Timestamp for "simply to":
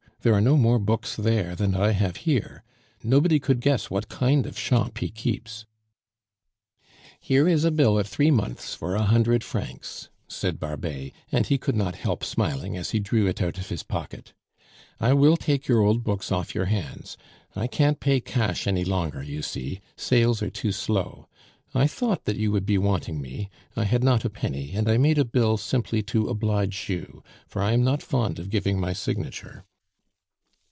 25.57-26.27